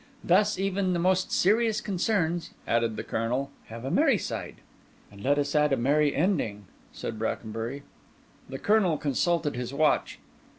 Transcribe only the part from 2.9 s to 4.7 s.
the Colonel, "have a merry side."